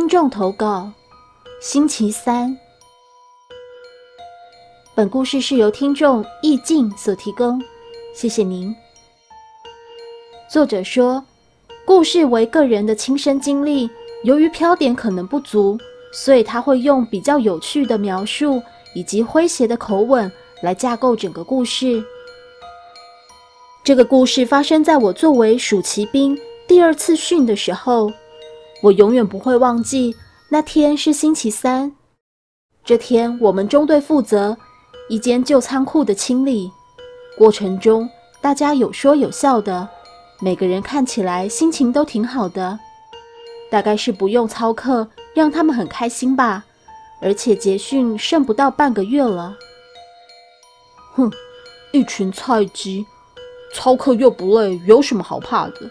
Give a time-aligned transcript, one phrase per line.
[0.00, 0.90] 听众投稿：
[1.60, 2.56] 星期三。
[4.94, 7.62] 本故事是由听众意境所提供，
[8.14, 8.74] 谢谢您。
[10.50, 11.22] 作者说，
[11.84, 13.90] 故事为个人的亲身经历，
[14.24, 15.78] 由于飘点可能不足，
[16.14, 18.62] 所以他会用比较有趣的描述
[18.94, 20.32] 以及诙谐的口吻
[20.62, 22.02] 来架构整个故事。
[23.84, 26.36] 这个故事发生在我作为暑期兵
[26.66, 28.10] 第二次训的时候。
[28.82, 30.16] 我永远不会忘记
[30.48, 31.92] 那天是星期三。
[32.82, 34.56] 这天，我们中队负责
[35.08, 36.70] 一间旧仓库的清理，
[37.36, 38.08] 过程中
[38.40, 39.86] 大家有说有笑的，
[40.40, 42.78] 每个人看起来心情都挺好的。
[43.70, 46.64] 大概是不用操课，让他们很开心吧。
[47.22, 49.54] 而且结训剩不到半个月了。
[51.12, 51.30] 哼，
[51.92, 53.04] 一群菜鸡，
[53.74, 55.90] 操课又不累，有什么好怕的？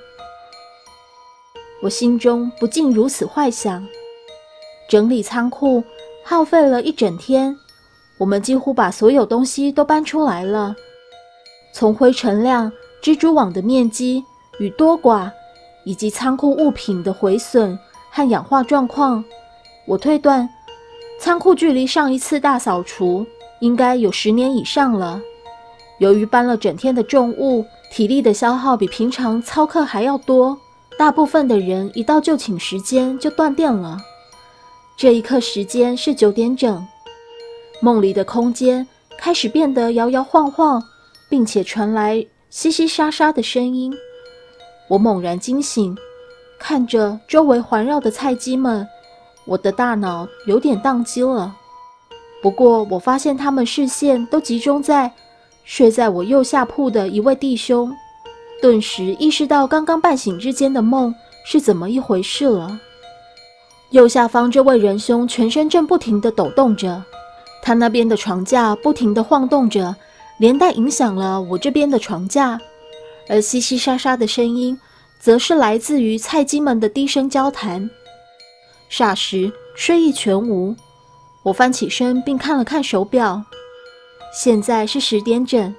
[1.82, 3.86] 我心中不禁如此幻想。
[4.90, 5.84] 整理仓库
[6.26, 7.56] 耗费了一整天，
[8.18, 10.76] 我们几乎把所有东西都搬出来了。
[11.72, 14.24] 从灰尘量、蜘蛛网的面积
[14.60, 15.30] 与多寡，
[15.86, 17.78] 以及仓库物品的毁损
[18.10, 19.24] 和氧化状况，
[19.86, 20.50] 我推断
[21.20, 23.26] 仓库距离上一次大扫除
[23.62, 25.22] 应该有十年以上了。
[26.00, 30.58] 由于搬了整天的重物，体力的消耗比平常操课还要多。
[31.00, 33.98] 大部分的人一到就寝时间就断电了。
[34.98, 36.86] 这一刻时间是九点整，
[37.82, 38.86] 梦里的空间
[39.18, 40.84] 开始变得摇摇晃晃，
[41.30, 42.18] 并且传来
[42.52, 43.94] 淅淅沙沙的声音。
[44.90, 45.98] 我猛然惊醒，
[46.60, 48.86] 看着周围环绕的菜鸡们，
[49.46, 51.56] 我的大脑有点宕机了。
[52.42, 55.14] 不过我发现他们视线都集中在
[55.64, 57.90] 睡在我右下铺的一位弟兄。
[58.62, 61.14] 顿时意识到刚刚半醒之间的梦
[61.46, 62.80] 是怎么一回事了。
[63.92, 67.04] 右下方这位仁兄全身正不停地抖动着，
[67.62, 69.96] 他那边的床架不停地晃动着，
[70.38, 72.60] 连带影响了我这边的床架。
[73.28, 74.80] 而淅淅沙沙的声音，
[75.20, 77.90] 则是来自于菜鸡们的低声交谈。
[78.92, 80.76] 霎时睡意全无，
[81.44, 83.44] 我翻起身并看了看手表，
[84.34, 85.74] 现在是十点整，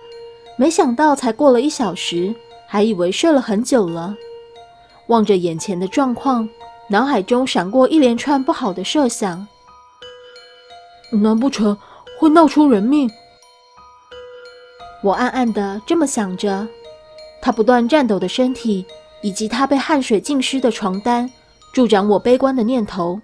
[0.57, 2.35] 没想到才过了一小时。
[2.73, 4.15] 还以为睡了很久了，
[5.09, 6.49] 望着眼前的状况，
[6.89, 9.49] 脑海中闪过一连串不好的设想。
[11.11, 11.77] 难不成
[12.21, 13.11] 会闹出人命？
[15.03, 16.69] 我暗暗的这么想着。
[17.43, 18.87] 他不断颤抖的身体，
[19.21, 21.29] 以及他被汗水浸湿的床单，
[21.73, 23.21] 助长我悲观的念头。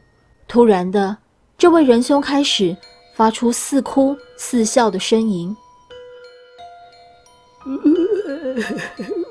[0.49, 1.19] 突然的，
[1.57, 2.77] 这位仁兄开始
[3.15, 5.57] 发出似哭似笑的呻吟。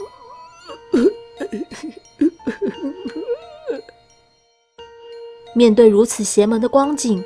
[5.53, 7.23] 面对如此邪门的光景，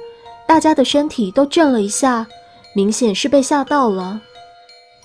[0.48, 2.28] 大家的身体都震了一下，
[2.76, 4.22] 明显是被吓到了。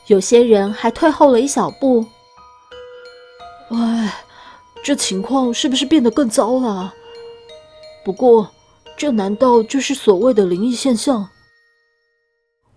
[0.08, 2.04] 有些人还退后了一小步。
[3.70, 4.22] 唉，
[4.84, 6.92] 这情况是不是变得更糟了？
[8.04, 8.50] 不过，
[8.96, 11.26] 这难道就是所谓的灵异现象？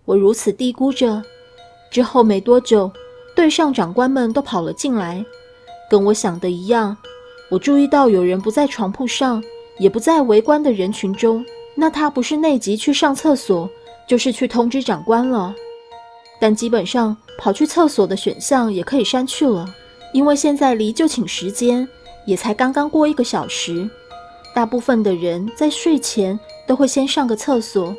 [0.05, 1.21] 我如此嘀咕着。
[1.91, 2.89] 之后没多久，
[3.35, 5.25] 队上长官们都跑了进来。
[5.89, 6.95] 跟我想的一样，
[7.49, 9.43] 我注意到有人不在床铺上，
[9.79, 11.45] 也不在围观的人群中。
[11.75, 13.69] 那他不是内急去上厕所，
[14.07, 15.53] 就是去通知长官了。
[16.39, 19.67] 但基本上跑去厕所的选项也可以删去了，
[20.13, 21.87] 因为现在离就寝时间
[22.25, 23.89] 也才刚刚过一个小时。
[24.53, 27.95] 大部分的人在睡前都会先上个厕所，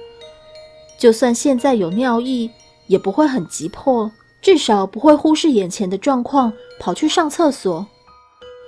[0.99, 2.51] 就算现在有尿意，
[2.89, 4.11] 也不会很急迫。
[4.41, 7.87] 至少不会忽视眼前的状况，跑去上厕所。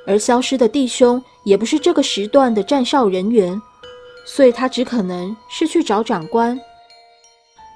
[0.07, 3.61] 而消失的弟兄也不是这个时段的站哨人员，
[4.27, 6.59] 所以他只可能是去找长官。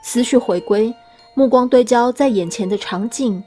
[0.02, 0.92] 思绪回归，
[1.34, 3.42] 目光对焦在眼前的场景，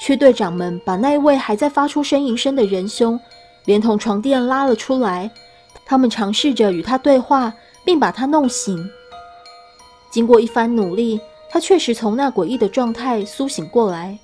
[0.00, 3.20] 区队长们把那位还在发出呻吟声的仁兄，
[3.66, 5.30] 连同床垫拉了出来。
[5.84, 7.52] 他们尝试着与他对话，
[7.84, 8.88] 并把他弄醒。
[10.10, 11.20] 经过一番努力。
[11.52, 14.18] 他确实从那诡异的状态苏醒过来，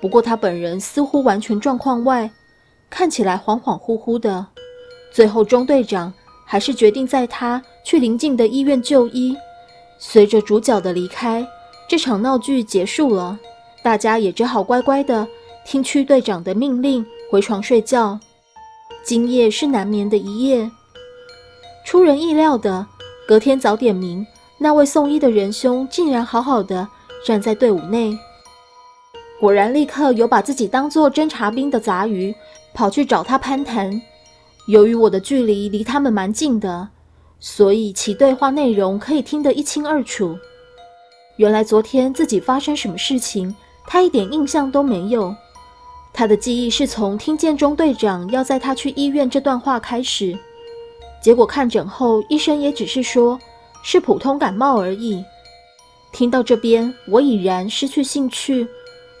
[0.00, 2.30] 不过他本人似乎完全状况外，
[2.88, 4.46] 看起来恍恍惚惚的。
[5.12, 6.10] 最后，中队长
[6.46, 9.36] 还是决定载他去邻近的医院就医。
[9.98, 11.46] 随着主角的离开，
[11.86, 13.38] 这场闹剧结束了，
[13.82, 15.28] 大家也只好乖乖的
[15.66, 18.18] 听区队长的命令回床睡觉。
[19.04, 20.70] 今夜是难眠的一夜。
[21.84, 22.86] 出人意料的，
[23.28, 24.26] 隔天早点名。
[24.62, 26.86] 那位送医的仁兄竟然好好的
[27.26, 28.16] 站在队伍内，
[29.40, 32.32] 果然立刻有把自己当做侦察兵的杂鱼
[32.72, 34.00] 跑去找他攀谈。
[34.68, 36.88] 由于我的距离离他们蛮近的，
[37.40, 40.38] 所以其对话内容可以听得一清二楚。
[41.38, 43.52] 原来昨天自己发生什么事情，
[43.84, 45.34] 他一点印象都没有。
[46.12, 50.38] 他的记忆是从听见中队长要载他去医院这段话开始，
[51.20, 53.36] 结果看诊后，医生也只是说
[53.82, 55.24] 是普通感冒而已。
[56.12, 58.66] 听到这边，我已然失去兴趣，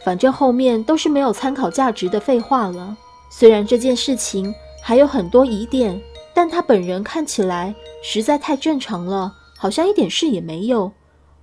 [0.04, 2.96] 反正后面都是没有参考价值的废话了。
[3.30, 6.00] 虽然这件事情还有很多疑点，
[6.34, 10.92] 但他本人看起来实在太正常了，好像一点事也没有。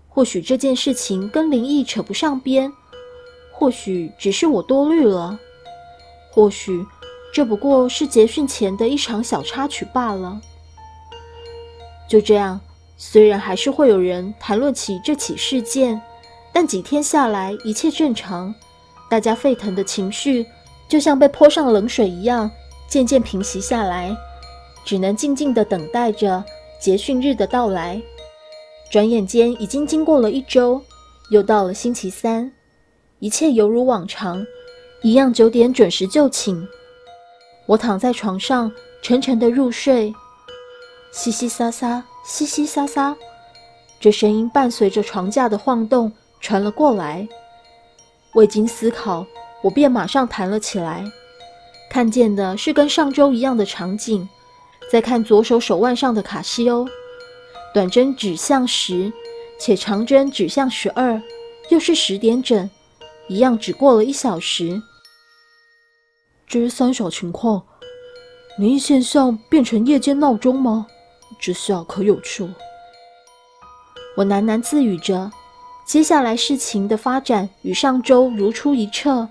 [0.08, 2.72] 或许这件事情跟灵异扯不上边。
[3.52, 5.38] 或许只是我多虑了，
[6.32, 6.86] 或许
[7.34, 10.40] 这不过是结训前的一场小插曲罢了。
[12.08, 12.60] 就这样，
[13.02, 16.00] 虽然还是会有人谈论起这起事件，
[16.52, 18.54] 但几天下来一切正常，
[19.10, 20.46] 大家沸腾的情绪
[20.90, 22.52] 就像被泼上冷水一样，
[22.90, 24.14] 渐渐平息下来，
[24.84, 26.44] 只能静静的等待着
[26.78, 28.02] 结训日的到来。
[28.92, 30.82] 转眼间已经经过了一周，
[31.32, 32.52] 又到了星期三。
[33.20, 34.46] 一切犹如往常，
[35.02, 36.68] 一样九点准时就寝。
[37.66, 38.70] 我躺在床上，
[39.02, 40.14] 沉沉的入睡。
[41.12, 43.16] 淅淅沙沙，淅淅沙沙，
[44.00, 47.28] 这声音伴随着床架的晃动传了过来。
[48.36, 49.26] 未经思考，
[49.64, 51.04] 我便马上弹了起来。
[51.90, 54.30] 看见的是跟上周一样的场景，
[54.92, 56.88] 再看左手手腕上的卡西欧，
[57.74, 59.12] 短针指向十，
[59.60, 61.20] 且长针指向十二，
[61.70, 62.70] 又是十点整。
[63.28, 64.82] 一样只过了一小时，
[66.48, 67.64] 这是三小情况，
[68.58, 70.88] 灵异现象变成夜间闹钟吗？
[71.40, 72.48] 这笑可有趣。
[74.18, 75.32] 我喃喃自语着，
[75.86, 79.28] 接下来事情的发展与上周如出一辙。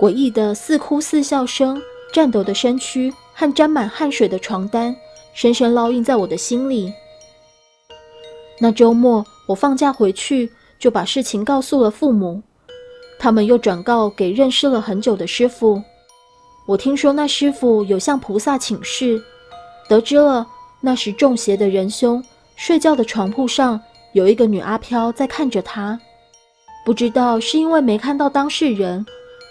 [0.00, 1.80] 诡异的似哭似笑声，
[2.12, 3.12] 颤抖的身躯。
[3.32, 4.94] 和沾满汗水的床单
[5.32, 6.92] 深深烙印在我的心里。
[8.58, 12.42] 那周末我放假回去，就把事情告诉了父母，
[13.20, 15.80] 他们又转告给认识了很久的师傅。
[16.64, 19.22] 我听说那师傅有向菩萨请示，
[19.86, 20.46] 得知了
[20.80, 22.24] 那时中邪的仁兄
[22.56, 23.78] 睡觉的床铺上
[24.14, 26.00] 有一个女阿飘在看着他。
[26.82, 29.04] 不知道是因为没看到当事人，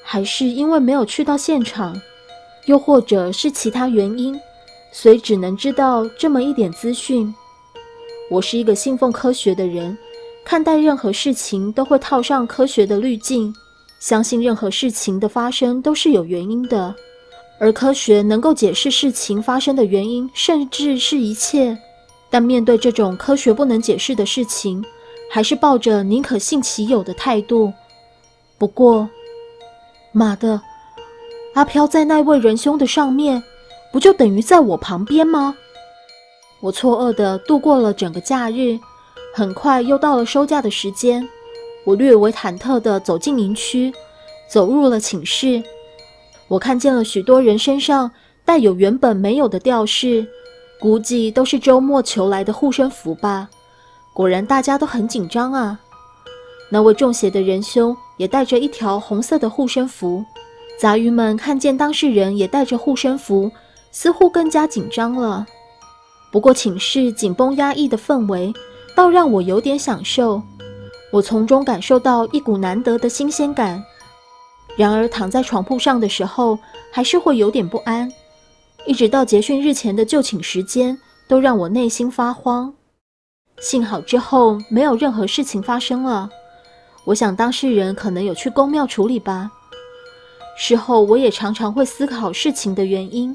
[0.04, 1.96] 还是因为没有去到现场。
[2.66, 4.40] 又或者是其他原因，
[4.92, 7.34] 所以只能知道这么一点资讯。
[8.32, 9.98] 我是一个信奉科学的人，
[10.50, 13.54] 看待任何事情都会套上科学的滤镜，
[14.00, 16.92] 相信任何事情的发生都是有原因的，
[17.60, 21.78] 而科学能够解释事情发生的原因，甚至是一切。
[22.32, 24.84] 但面对这种科学不能解释的事情，
[25.30, 27.72] 还是抱着宁可信其有的态度。
[28.58, 29.08] 不过，
[30.12, 30.60] 妈的！
[31.54, 33.44] 阿飘在那位仁兄的上面，
[33.94, 35.56] 不就等于在我旁边吗？
[36.60, 38.80] 我错愕地度过了整个假日，
[39.34, 41.28] 很快又到了收假的时间。
[41.86, 43.92] 我略微忐忑地走进营区，
[44.50, 45.64] 走入了寝室。
[46.48, 48.12] 我看见了许多人身上
[48.44, 50.28] 带有原本没有的吊饰，
[50.80, 53.50] 估计都是周末求来的护身符吧。
[54.14, 55.80] 果然，大家都很紧张啊。
[56.70, 60.24] 那位中邪的仁兄也带着一条红色的护身符。
[60.80, 63.52] 杂鱼们看见当事人也带着护身符，
[63.92, 65.46] 似乎更加紧张了。
[66.32, 68.54] 不过寝室紧绷压抑的氛围，
[69.00, 70.42] 倒让我有点享受。
[71.10, 73.82] 我从中感受到一股难得的新鲜感。
[74.76, 76.60] 然而躺在床铺上的时候，
[76.92, 78.12] 还是会有点不安。
[78.86, 82.74] 一直到结训日前的就寝时间，都让我内心发慌。
[83.62, 86.30] 幸好之后没有任何事情发生了。
[87.06, 89.50] 我想当事人可能有去公庙处理吧。
[90.58, 93.34] 事后，我也常常会思考事情的原因。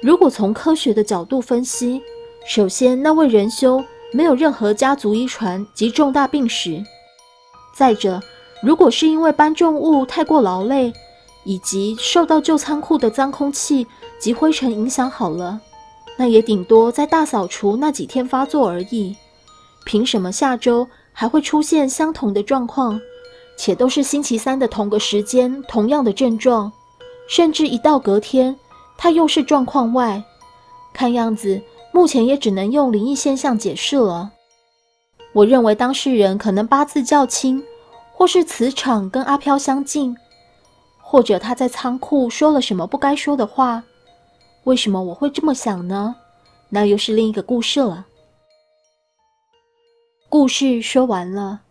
[0.00, 2.00] 如果从科学的角度分析，
[2.46, 6.82] 首先那位仁兄没有任何家族遗传及重大病史；
[7.74, 8.20] 再者，
[8.62, 10.92] 如果是因为搬重物太过劳累，
[11.44, 13.86] 以及受到旧仓库的脏空气
[14.18, 15.60] 及灰尘影响好了，
[16.16, 19.14] 那也顶多在大扫除那几天发作而已。
[19.84, 23.00] 凭什么下周还会出现相同的状况？
[23.58, 26.70] 且都是星期三的同个时间，同样的症状，
[27.28, 28.54] 甚至一到隔天，
[28.98, 30.22] 他又是状况外。
[30.92, 31.62] 看样子，
[31.96, 34.30] 目前也只能用灵异现象解释了。
[35.32, 37.64] 我认为当事人可能八字较轻，
[38.12, 40.14] 或是磁场跟阿飘相近，
[41.00, 43.82] 或者他在仓库说了什么不该说的话。
[44.64, 46.14] 为什么我会这么想呢？
[46.68, 48.04] 那又是另一个故事了。
[50.28, 51.62] 故事说完了。